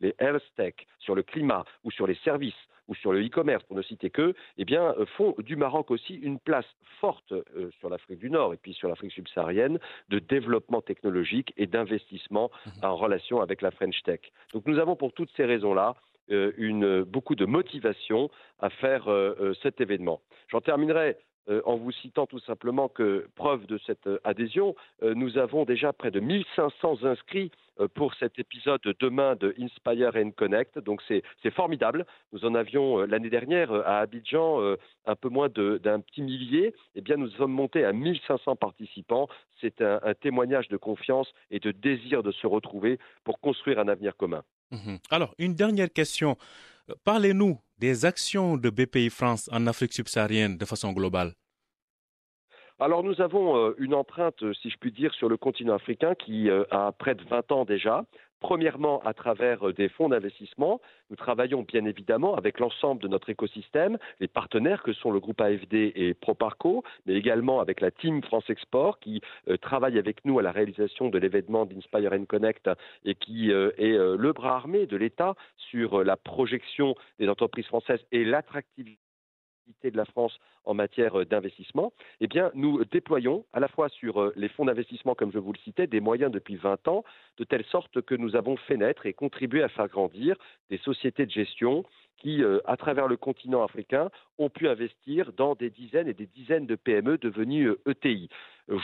les 0.00 0.14
health 0.18 0.42
tech, 0.56 0.74
sur 0.98 1.14
le 1.14 1.22
climat 1.22 1.64
ou 1.84 1.90
sur 1.90 2.06
les 2.06 2.16
services 2.16 2.54
ou 2.88 2.94
sur 2.94 3.12
le 3.12 3.24
e-commerce, 3.24 3.62
pour 3.64 3.76
ne 3.76 3.82
citer 3.82 4.10
que, 4.10 4.34
eh 4.56 4.64
bien, 4.64 4.94
euh, 4.98 5.04
font 5.16 5.34
du 5.38 5.56
Maroc 5.56 5.90
aussi 5.90 6.14
une 6.14 6.38
place 6.38 6.66
forte 7.00 7.32
euh, 7.32 7.70
sur 7.78 7.90
l'Afrique 7.90 8.18
du 8.18 8.30
Nord 8.30 8.54
et 8.54 8.56
puis 8.56 8.72
sur 8.72 8.88
l'Afrique 8.88 9.12
subsaharienne 9.12 9.78
de 10.08 10.18
développement 10.18 10.80
technologique 10.80 11.52
et 11.56 11.66
d'investissement 11.66 12.50
mhm. 12.66 12.72
en 12.84 12.96
relation 12.96 13.40
avec 13.40 13.62
la 13.62 13.70
French 13.70 14.02
Tech. 14.02 14.20
Donc 14.54 14.66
nous 14.66 14.78
avons 14.78 14.96
pour 14.96 15.12
toutes 15.12 15.30
ces 15.36 15.44
raisons-là 15.44 15.94
euh, 16.30 16.52
une, 16.56 17.04
beaucoup 17.04 17.34
de 17.34 17.44
motivation 17.44 18.30
à 18.58 18.70
faire 18.70 19.08
cet 19.62 19.80
événement. 19.80 20.20
J'en 20.48 20.60
terminerai 20.60 21.16
en 21.64 21.76
vous 21.76 21.92
citant 21.92 22.26
tout 22.26 22.40
simplement 22.40 22.88
que, 22.88 23.28
preuve 23.34 23.66
de 23.66 23.78
cette 23.86 24.08
adhésion, 24.24 24.74
nous 25.02 25.38
avons 25.38 25.64
déjà 25.64 25.92
près 25.92 26.10
de 26.10 26.20
1500 26.20 27.04
inscrits 27.04 27.50
euh, 27.80 27.88
pour 27.88 28.14
cet 28.14 28.38
épisode 28.38 28.80
demain 28.98 29.36
de 29.36 29.54
Inspire 29.58 30.16
and 30.16 30.32
Connect. 30.32 30.78
Donc 30.78 31.00
c'est 31.06 31.50
formidable. 31.50 32.06
Nous 32.32 32.44
en 32.44 32.54
avions 32.54 33.00
euh, 33.00 33.06
l'année 33.06 33.30
dernière 33.30 33.72
euh, 33.72 33.82
à 33.84 33.98
Abidjan 33.98 34.60
un 35.06 35.16
peu 35.16 35.28
moins 35.28 35.48
d'un 35.48 36.00
petit 36.00 36.22
millier. 36.22 36.74
Eh 36.94 37.00
bien, 37.00 37.16
nous 37.16 37.30
sommes 37.30 37.52
montés 37.52 37.84
à 37.84 37.92
1500 37.92 38.56
participants. 38.56 39.28
C'est 39.60 39.80
un, 39.80 40.00
témoignage 40.20 40.68
de 40.68 40.76
confiance 40.76 41.28
et 41.50 41.60
de 41.60 41.70
désir 41.70 42.22
de 42.22 42.32
se 42.32 42.46
retrouver 42.46 42.98
pour 43.24 43.40
construire 43.40 43.78
un 43.78 43.88
avenir 43.88 44.16
commun. 44.16 44.42
Mhm. 44.70 44.98
Alors, 45.10 45.34
une 45.38 45.54
dernière 45.54 45.90
question. 45.92 46.36
Parlez-nous 47.04 47.58
des 47.78 48.04
actions 48.04 48.56
de 48.56 48.70
BPI 48.70 49.10
France 49.10 49.48
en 49.52 49.66
Afrique 49.66 49.92
subsaharienne 49.92 50.56
de 50.56 50.64
façon 50.64 50.92
globale. 50.92 51.34
Alors 52.80 53.02
nous 53.02 53.20
avons 53.20 53.74
une 53.78 53.94
empreinte, 53.94 54.38
si 54.62 54.70
je 54.70 54.76
puis 54.78 54.92
dire, 54.92 55.12
sur 55.14 55.28
le 55.28 55.36
continent 55.36 55.74
africain 55.74 56.14
qui 56.14 56.48
a 56.50 56.92
près 56.92 57.14
de 57.14 57.24
20 57.24 57.52
ans 57.52 57.64
déjà. 57.64 58.04
Premièrement, 58.40 59.00
à 59.04 59.14
travers 59.14 59.72
des 59.72 59.88
fonds 59.88 60.08
d'investissement. 60.08 60.80
Nous 61.10 61.16
travaillons 61.16 61.62
bien 61.62 61.84
évidemment 61.84 62.34
avec 62.34 62.60
l'ensemble 62.60 63.02
de 63.02 63.08
notre 63.08 63.30
écosystème, 63.30 63.98
les 64.20 64.28
partenaires 64.28 64.82
que 64.82 64.92
sont 64.92 65.10
le 65.10 65.20
groupe 65.20 65.40
AFD 65.40 65.92
et 65.94 66.14
Proparco, 66.14 66.84
mais 67.06 67.14
également 67.14 67.60
avec 67.60 67.80
la 67.80 67.90
team 67.90 68.22
France 68.22 68.48
Export 68.48 69.00
qui 69.00 69.20
travaille 69.60 69.98
avec 69.98 70.24
nous 70.24 70.38
à 70.38 70.42
la 70.42 70.52
réalisation 70.52 71.08
de 71.08 71.18
l'événement 71.18 71.66
d'Inspire 71.66 72.12
and 72.12 72.26
Connect 72.26 72.70
et 73.04 73.14
qui 73.14 73.50
est 73.50 73.98
le 73.98 74.32
bras 74.32 74.56
armé 74.56 74.86
de 74.86 74.96
l'État 74.96 75.34
sur 75.56 76.04
la 76.04 76.16
projection 76.16 76.94
des 77.18 77.28
entreprises 77.28 77.66
françaises 77.66 78.04
et 78.12 78.24
l'attractivité 78.24 78.98
de 79.82 79.96
la 79.96 80.04
France 80.04 80.38
en 80.64 80.74
matière 80.74 81.18
euh, 81.20 81.24
d'investissement, 81.24 81.92
eh 82.20 82.26
bien, 82.26 82.50
nous 82.54 82.84
déployons 82.84 83.44
à 83.52 83.60
la 83.60 83.68
fois 83.68 83.88
sur 83.88 84.20
euh, 84.20 84.32
les 84.36 84.48
fonds 84.48 84.64
d'investissement, 84.64 85.14
comme 85.14 85.32
je 85.32 85.38
vous 85.38 85.52
le 85.52 85.58
citais, 85.58 85.86
des 85.86 86.00
moyens 86.00 86.30
depuis 86.30 86.56
20 86.56 86.88
ans, 86.88 87.04
de 87.38 87.44
telle 87.44 87.64
sorte 87.64 88.00
que 88.02 88.14
nous 88.14 88.36
avons 88.36 88.56
fait 88.56 88.76
naître 88.76 89.06
et 89.06 89.12
contribué 89.12 89.62
à 89.62 89.68
faire 89.68 89.88
grandir 89.88 90.36
des 90.70 90.78
sociétés 90.78 91.26
de 91.26 91.30
gestion 91.30 91.84
qui, 92.18 92.42
euh, 92.42 92.60
à 92.66 92.76
travers 92.76 93.06
le 93.06 93.16
continent 93.16 93.62
africain, 93.62 94.10
ont 94.38 94.50
pu 94.50 94.68
investir 94.68 95.32
dans 95.32 95.54
des 95.54 95.70
dizaines 95.70 96.08
et 96.08 96.14
des 96.14 96.26
dizaines 96.26 96.66
de 96.66 96.74
PME 96.74 97.18
devenues 97.18 97.74
ETI. 97.86 98.28
E 98.68 98.76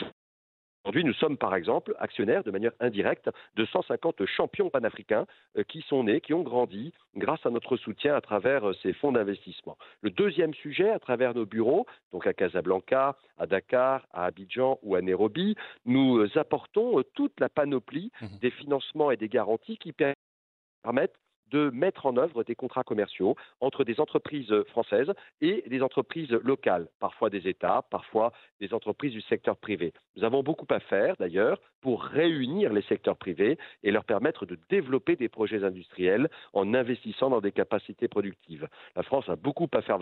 Aujourd'hui, 0.85 1.03
nous 1.03 1.13
sommes 1.13 1.35
par 1.35 1.55
exemple 1.55 1.95
actionnaires 1.97 2.43
de 2.43 2.51
manière 2.51 2.71
indirecte 2.79 3.31
de 3.55 3.65
150 3.65 4.23
champions 4.27 4.69
panafricains 4.69 5.25
euh, 5.57 5.63
qui 5.63 5.81
sont 5.81 6.03
nés, 6.03 6.21
qui 6.21 6.35
ont 6.35 6.43
grandi 6.43 6.93
grâce 7.15 7.43
à 7.43 7.49
notre 7.49 7.75
soutien 7.75 8.13
à 8.13 8.21
travers 8.21 8.69
euh, 8.69 8.73
ces 8.83 8.93
fonds 8.93 9.11
d'investissement. 9.11 9.79
Le 10.01 10.11
deuxième 10.11 10.53
sujet, 10.53 10.91
à 10.91 10.99
travers 10.99 11.33
nos 11.33 11.47
bureaux, 11.47 11.87
donc 12.11 12.27
à 12.27 12.33
Casablanca, 12.33 13.17
à 13.39 13.47
Dakar, 13.47 14.05
à 14.13 14.25
Abidjan 14.25 14.77
ou 14.83 14.93
à 14.93 15.01
Nairobi, 15.01 15.55
nous 15.85 16.19
euh, 16.19 16.37
apportons 16.37 17.01
toute 17.15 17.39
la 17.39 17.49
panoplie 17.49 18.11
mmh 18.21 18.25
des 18.41 18.51
financements 18.51 19.11
et 19.11 19.17
des 19.17 19.29
garanties 19.29 19.77
qui 19.77 19.93
permettent 19.93 21.15
de 21.51 21.69
mettre 21.69 22.05
en 22.05 22.17
œuvre 22.17 22.43
des 22.43 22.55
contrats 22.55 22.83
commerciaux 22.83 23.35
entre 23.59 23.83
des 23.83 23.99
entreprises 23.99 24.53
françaises 24.69 25.11
et 25.41 25.63
des 25.67 25.81
entreprises 25.81 26.31
locales, 26.31 26.87
parfois 26.99 27.29
des 27.29 27.47
États, 27.47 27.83
parfois 27.89 28.31
des 28.59 28.73
entreprises 28.73 29.13
du 29.13 29.21
secteur 29.21 29.57
privé. 29.57 29.93
Nous 30.15 30.23
avons 30.23 30.43
beaucoup 30.43 30.67
à 30.69 30.79
faire 30.79 31.15
d'ailleurs 31.17 31.59
pour 31.81 32.03
réunir 32.03 32.73
les 32.73 32.81
secteurs 32.83 33.17
privés 33.17 33.57
et 33.83 33.91
leur 33.91 34.05
permettre 34.05 34.45
de 34.45 34.57
développer 34.69 35.15
des 35.15 35.29
projets 35.29 35.63
industriels 35.63 36.29
en 36.53 36.73
investissant 36.73 37.29
dans 37.29 37.41
des 37.41 37.51
capacités 37.51 38.07
productives. 38.07 38.67
La 38.95 39.03
France 39.03 39.29
a 39.29 39.35
beaucoup 39.35 39.69
à 39.73 39.81
faire 39.81 39.99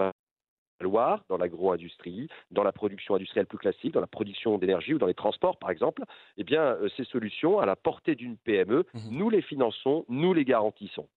valoir 0.80 1.24
dans 1.30 1.38
l'agro-industrie, 1.38 2.28
dans 2.52 2.64
la 2.64 2.72
production 2.72 3.16
industrielle 3.16 3.46
plus 3.46 3.58
classique, 3.58 3.94
dans 3.94 4.02
la 4.02 4.08
production 4.08 4.58
d'énergie 4.58 4.94
ou 4.94 4.98
dans 4.98 5.08
les 5.08 5.14
transports, 5.14 5.58
par 5.58 5.70
exemple, 5.70 6.04
eh 6.38 6.44
bien, 6.44 6.62
euh, 6.62 6.90
ces 6.98 7.06
solutions, 7.06 7.60
à 7.60 7.66
la 7.66 7.76
portée 7.76 8.16
d'une 8.16 8.38
PME, 8.38 8.86
mmh 8.94 9.00
nous 9.12 9.30
les 9.30 9.42
finançons, 9.42 10.06
nous 10.10 10.34
les 10.34 10.46
garantissons. 10.46 11.08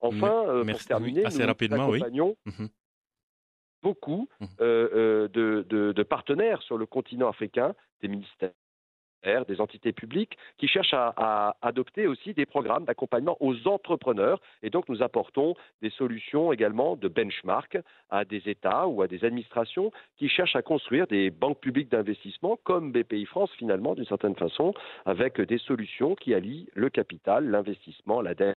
Enfin, 0.00 0.44
euh, 0.48 0.64
pour 0.64 0.84
terminer, 0.84 1.24
assez 1.24 1.40
nous 1.40 1.46
rapidement, 1.46 1.88
accompagnons 1.88 2.36
mmh 2.44 2.66
beaucoup 3.82 4.28
mmh 4.40 4.46
euh, 4.62 5.28
euh, 5.36 5.92
de, 5.92 6.02
partenaires 6.02 6.62
sur 6.62 6.78
le 6.78 6.86
continent 6.86 7.28
africain, 7.28 7.74
des 8.00 8.08
ministères 8.08 8.52
des 9.48 9.60
entités 9.60 9.92
publiques 9.92 10.36
qui 10.58 10.68
cherchent 10.68 10.94
à, 10.94 11.56
adopter 11.62 12.06
aussi 12.06 12.34
des 12.34 12.46
programmes 12.46 12.84
d'accompagnement 12.84 13.36
aux 13.40 13.66
entrepreneurs. 13.66 14.40
Et 14.62 14.70
donc, 14.70 14.88
nous 14.88 15.02
apportons 15.02 15.54
des 15.80 15.90
solutions 15.90 16.52
également 16.52 16.96
de 16.96 17.08
benchmark 17.08 17.78
à 18.10 18.24
des 18.24 18.42
États 18.48 18.86
ou 18.86 19.00
à 19.02 19.08
des 19.08 19.24
administrations 19.24 19.92
qui 20.18 20.28
cherchent 20.28 20.56
à 20.56 20.62
construire 20.62 21.06
des 21.06 21.30
banques 21.30 21.60
publiques 21.60 21.90
d'investissement 21.90 22.58
comme 22.64 22.92
BPI 22.92 23.24
France, 23.24 23.50
finalement, 23.56 23.94
d'une 23.94 24.04
certaine 24.04 24.36
façon, 24.36 24.74
avec 25.06 25.40
des 25.40 25.58
solutions 25.58 26.14
qui 26.14 26.34
allient 26.34 26.68
le 26.74 26.90
capital, 26.90 27.48
l'investissement, 27.48 28.20
la 28.20 28.34
dette 28.34 28.56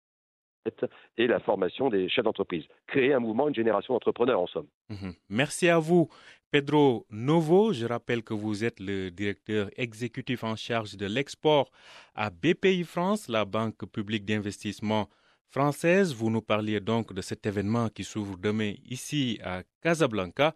et 1.18 1.28
la 1.28 1.40
formation 1.40 1.90
des 1.90 2.10
chefs 2.10 2.24
d'entreprise. 2.24 2.66
Créer 2.88 3.14
un 3.14 3.20
mouvement, 3.20 3.48
une 3.48 3.56
génération 3.56 3.94
d'entrepreneurs 3.94 4.42
en 4.42 4.48
somme. 4.48 4.68
Mhm. 4.90 5.14
Merci 5.30 5.70
à 5.70 5.80
vous. 5.80 6.10
Pedro 6.50 7.06
Novo, 7.10 7.74
je 7.74 7.86
rappelle 7.86 8.24
que 8.24 8.34
vous 8.34 8.64
êtes 8.64 8.80
le 8.80 9.12
directeur 9.12 9.70
exécutif 9.76 10.44
en 10.44 10.56
charge 10.56 10.96
de 10.96 11.06
l'export 11.06 11.70
à 12.16 12.30
BPI 12.30 12.84
France, 12.84 13.28
la 13.28 13.44
banque 13.44 13.86
publique 13.92 14.24
d'investissement 14.24 15.10
française. 15.50 16.14
Vous 16.14 16.30
nous 16.30 16.42
parliez 16.42 16.80
donc 16.80 17.14
de 17.14 17.22
cet 17.22 17.46
événement 17.46 17.90
qui 17.90 18.04
s'ouvre 18.06 18.38
demain 18.38 18.74
ici 18.86 19.40
à 19.44 19.64
Casablanca. 19.82 20.54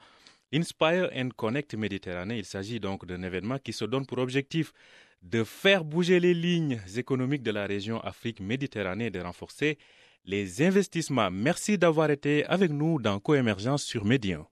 Inspire 0.54 1.10
and 1.16 1.30
Connect 1.36 1.76
Méditerranée, 1.76 2.38
il 2.40 2.46
s'agit 2.46 2.80
donc 2.80 3.06
d'un 3.06 3.24
événement 3.24 3.58
qui 3.58 3.74
se 3.74 3.86
donne 3.86 4.06
pour 4.06 4.18
objectif 4.18 4.74
de 5.22 5.44
faire 5.44 5.84
bouger 5.84 6.20
les 6.20 6.34
lignes 6.34 6.82
économiques 6.96 7.44
de 7.44 7.52
la 7.52 7.66
région 7.66 8.00
Afrique-Méditerranée 8.02 9.06
et 9.08 9.12
de 9.12 9.20
renforcer 9.20 9.78
les 10.26 10.62
investissements. 10.62 11.32
Merci 11.32 11.78
d'avoir 11.78 12.10
été 12.12 12.46
avec 12.46 12.72
nous 12.72 13.00
dans 13.00 13.20
Coémergence 13.20 13.84
sur 13.84 14.06
Médian. 14.06 14.48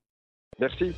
Merci. 0.60 0.94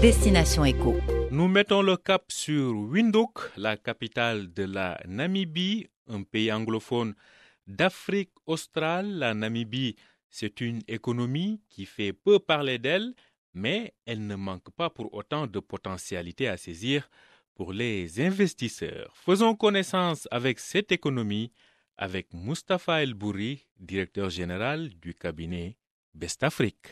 Destination 0.00 0.64
Éco. 0.64 0.96
Nous 1.30 1.48
mettons 1.48 1.82
le 1.82 1.96
cap 1.96 2.24
sur 2.28 2.74
Windhoek, 2.76 3.52
la 3.56 3.76
capitale 3.76 4.52
de 4.52 4.64
la 4.64 5.00
Namibie, 5.06 5.88
un 6.08 6.22
pays 6.22 6.52
anglophone 6.52 7.14
d'Afrique 7.66 8.32
australe. 8.46 9.08
La 9.18 9.34
Namibie 9.34 9.96
c'est 10.36 10.60
une 10.60 10.80
économie 10.88 11.60
qui 11.70 11.86
fait 11.86 12.12
peu 12.12 12.40
parler 12.40 12.80
d'elle, 12.80 13.14
mais 13.54 13.94
elle 14.06 14.26
ne 14.26 14.34
manque 14.34 14.70
pas 14.70 14.90
pour 14.90 15.14
autant 15.14 15.46
de 15.46 15.60
potentialités 15.60 16.48
à 16.48 16.56
saisir 16.56 17.08
pour 17.54 17.72
les 17.72 18.20
investisseurs. 18.20 19.14
Faisons 19.16 19.54
connaissance 19.54 20.28
avec 20.30 20.58
cette 20.58 20.92
économie 20.92 21.52
avec 21.96 22.32
Mustapha 22.32 23.02
El 23.02 23.14
Bouri, 23.14 23.66
directeur 23.78 24.28
général 24.28 24.88
du 25.00 25.14
cabinet 25.14 25.78
Best 26.12 26.42
Afrique. 26.42 26.88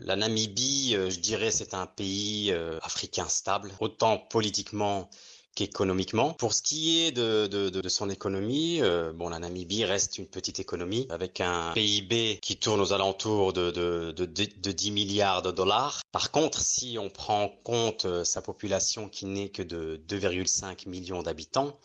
La 0.00 0.16
Namibie, 0.16 0.94
euh, 0.96 1.08
je 1.08 1.20
dirais, 1.20 1.50
c'est 1.50 1.72
un 1.72 1.86
pays 1.86 2.50
euh, 2.50 2.78
africain 2.82 3.28
stable, 3.28 3.70
autant 3.80 4.18
politiquement 4.18 5.08
qu'économiquement. 5.54 6.34
Pour 6.34 6.52
ce 6.52 6.62
qui 6.62 7.02
est 7.02 7.12
de, 7.12 7.46
de, 7.46 7.70
de 7.70 7.88
son 7.88 8.10
économie, 8.10 8.80
euh, 8.82 9.12
bon, 9.12 9.28
la 9.28 9.38
Namibie 9.38 9.84
reste 9.84 10.18
une 10.18 10.26
petite 10.26 10.58
économie 10.58 11.06
avec 11.10 11.40
un 11.40 11.72
PIB 11.74 12.38
qui 12.40 12.56
tourne 12.56 12.80
aux 12.80 12.92
alentours 12.92 13.52
de, 13.52 13.70
de 13.70 14.72
10 14.72 14.90
milliards 14.90 15.42
de 15.42 15.50
dollars. 15.50 16.02
Par 16.12 16.30
contre, 16.30 16.60
si 16.60 16.96
on 16.98 17.08
prend 17.08 17.44
en 17.44 17.48
compte 17.48 18.04
euh, 18.04 18.24
sa 18.24 18.42
population 18.42 19.08
qui 19.08 19.26
n'est 19.26 19.48
que 19.48 19.62
de 19.62 20.00
2,5 20.08 20.88
millions 20.88 21.22
d'habitants, 21.22 21.78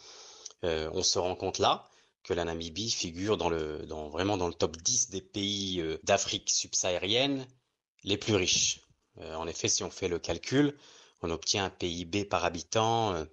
euh, 0.63 0.89
on 0.93 1.03
se 1.03 1.19
rend 1.19 1.35
compte 1.35 1.59
là 1.59 1.85
que 2.23 2.33
la 2.33 2.45
Namibie 2.45 2.91
figure 2.91 3.37
dans 3.37 3.49
le, 3.49 3.85
dans, 3.87 4.09
vraiment 4.09 4.37
dans 4.37 4.47
le 4.47 4.53
top 4.53 4.77
10 4.77 5.09
des 5.09 5.21
pays 5.21 5.83
d'Afrique 6.03 6.49
subsaharienne 6.49 7.47
les 8.03 8.17
plus 8.17 8.35
riches. 8.35 8.81
en 9.35 9.47
effet, 9.47 9.67
si 9.67 9.83
on 9.83 9.89
fait 9.89 10.07
le 10.07 10.19
calcul, 10.19 10.77
on 11.21 11.31
obtient 11.31 11.65
un 11.65 11.69
PIB 11.69 12.25
par 12.25 12.45
habitant 12.45 13.25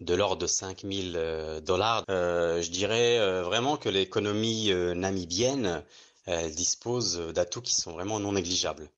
de 0.00 0.14
l'ordre 0.14 0.36
de 0.36 0.46
5000 0.46 1.14
euh, 1.16 1.60
dollars. 1.60 2.04
Euh, 2.10 2.62
je 2.62 2.70
dirais 2.70 3.18
euh, 3.18 3.42
vraiment 3.42 3.76
que 3.76 3.88
l'économie 3.88 4.72
namibienne 4.94 5.82
dispose 6.56 7.18
d'atouts 7.34 7.60
qui 7.60 7.74
sont 7.74 7.92
vraiment 7.92 8.18
non 8.18 8.32
négligeables. 8.32 8.88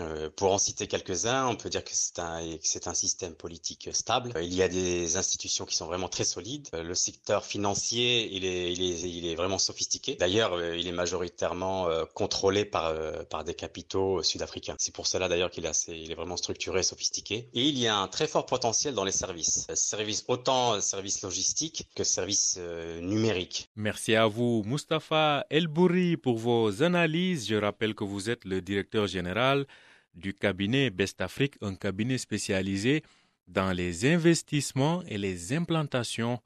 Euh, 0.00 0.30
pour 0.34 0.50
en 0.52 0.56
citer 0.56 0.86
quelques-uns, 0.86 1.46
on 1.48 1.54
peut 1.54 1.68
dire 1.68 1.84
que 1.84 1.90
c'est 1.92 2.18
un, 2.18 2.40
un 2.40 2.94
système 2.94 3.34
politique 3.34 3.90
stable. 3.92 4.32
Il 4.40 4.54
y 4.54 4.62
a 4.62 4.68
des 4.68 5.18
institutions 5.18 5.66
qui 5.66 5.76
sont 5.76 5.84
vraiment 5.84 6.08
très 6.08 6.24
solides. 6.24 6.68
Euh, 6.72 6.82
le 6.82 6.94
secteur 6.94 7.44
financier, 7.44 8.34
il 8.34 8.46
est, 8.46 8.72
il 8.72 8.82
est, 8.82 9.00
il 9.02 9.26
est 9.26 9.34
vraiment 9.34 9.58
sophistiqué. 9.58 10.16
D'ailleurs, 10.16 10.54
euh, 10.54 10.78
il 10.78 10.86
est 10.86 10.92
majoritairement 10.92 11.88
contrôlé 12.14 12.64
par, 12.64 12.94
par 13.26 13.44
des 13.44 13.54
capitaux 13.54 14.22
sud-africains. 14.22 14.76
C'est 14.78 14.94
pour 14.94 15.06
cela 15.06 15.28
d'ailleurs 15.28 15.50
qu'il 15.50 15.66
est, 15.66 15.88
est 15.88 16.14
vraiment 16.14 16.38
structuré, 16.38 16.82
sophistiqué. 16.82 17.48
Et 17.52 17.68
il 17.68 17.78
y 17.78 17.86
a 17.86 17.96
un 17.96 18.08
très 18.08 18.26
fort 18.26 18.46
potentiel 18.46 18.94
dans 18.94 19.04
les 19.04 19.12
services. 19.12 19.66
Services 19.74 20.24
autant 20.28 20.80
services 20.80 21.22
logistiques 21.22 21.88
que 21.94 22.04
services 22.04 22.58
numériques. 23.00 23.68
Merci 23.76 24.14
à 24.14 24.26
vous, 24.26 24.62
Mustapha 24.64 25.44
Elbouri, 25.50 26.16
pour 26.16 26.38
vos 26.38 26.82
analyses. 26.82 27.46
Je 27.46 27.56
rappelle 27.56 27.94
que 27.94 28.04
vous 28.04 28.30
êtes 28.30 28.44
le 28.44 28.62
directeur 28.62 29.06
général 29.06 29.66
du 30.14 30.34
cabinet 30.34 30.90
Best 30.90 31.20
Afrique, 31.20 31.54
un 31.62 31.74
cabinet 31.74 32.18
spécialisé 32.18 33.02
dans 33.48 33.72
les 33.72 34.06
investissements 34.06 35.02
et 35.08 35.18
les 35.18 35.52
implantations 35.52 36.38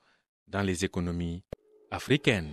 dans 0.48 0.62
les 0.62 0.84
économies 0.84 1.42
africaines. 1.90 2.50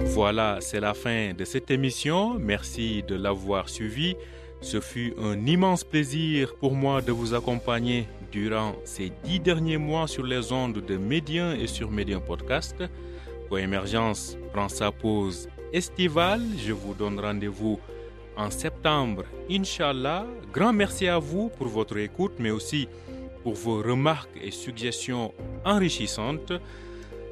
Voilà, 0.00 0.58
c'est 0.60 0.80
la 0.80 0.94
fin 0.94 1.34
de 1.34 1.44
cette 1.44 1.70
émission. 1.70 2.38
Merci 2.38 3.02
de 3.06 3.14
l'avoir 3.14 3.68
suivi. 3.68 4.16
Ce 4.60 4.80
fut 4.80 5.14
un 5.18 5.46
immense 5.46 5.84
plaisir 5.84 6.56
pour 6.56 6.74
moi 6.74 7.00
de 7.02 7.12
vous 7.12 7.34
accompagner 7.34 8.08
durant 8.32 8.74
ces 8.84 9.12
dix 9.22 9.38
derniers 9.38 9.78
mois 9.78 10.08
sur 10.08 10.24
les 10.24 10.50
ondes 10.50 10.84
de 10.84 10.96
Médien 10.96 11.54
et 11.54 11.66
sur 11.66 11.90
Médien 11.90 12.20
Podcast. 12.20 12.82
Coémergence 13.48 14.36
prend 14.52 14.68
sa 14.68 14.90
pause 14.90 15.48
estivale. 15.72 16.42
Je 16.58 16.72
vous 16.72 16.94
donne 16.94 17.20
rendez-vous 17.20 17.78
en 18.38 18.50
septembre, 18.50 19.24
Inch'Allah. 19.50 20.24
Grand 20.52 20.72
merci 20.72 21.08
à 21.08 21.18
vous 21.18 21.50
pour 21.50 21.66
votre 21.66 21.98
écoute, 21.98 22.34
mais 22.38 22.50
aussi 22.50 22.88
pour 23.42 23.54
vos 23.54 23.82
remarques 23.82 24.38
et 24.40 24.50
suggestions 24.50 25.34
enrichissantes. 25.64 26.52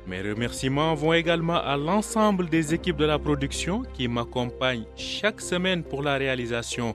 Mes 0.07 0.21
remerciements 0.21 0.95
vont 0.95 1.12
également 1.12 1.57
à 1.57 1.77
l'ensemble 1.77 2.49
des 2.49 2.75
équipes 2.75 2.97
de 2.97 3.05
la 3.05 3.19
production 3.19 3.83
qui 3.95 4.09
m'accompagnent 4.09 4.87
chaque 4.97 5.40
semaine 5.40 5.83
pour 5.83 6.03
la 6.03 6.16
réalisation 6.16 6.95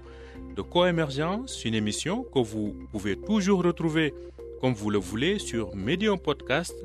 de 0.56 0.62
Coémergence, 0.62 1.63
une 1.65 1.76
émission 1.76 2.24
que 2.24 2.39
vous 2.39 2.76
pouvez 2.91 3.15
toujours 3.15 3.63
retrouver 3.63 4.13
comme 4.60 4.74
vous 4.74 4.89
le 4.89 5.00
voulez 5.00 5.39
sur 5.39 5.76
Medium 5.76 6.19
Podcast 6.19 6.76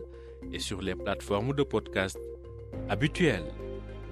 et 0.52 0.58
sur 0.58 0.80
les 0.80 0.94
plateformes 0.94 1.52
de 1.52 1.62
podcast 1.62 2.18
habituelles. 2.88 3.52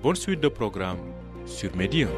Bonne 0.02 0.16
suite 0.16 0.40
de 0.40 0.48
programme 0.48 0.98
sur 1.46 1.74
Medium. 1.76 2.10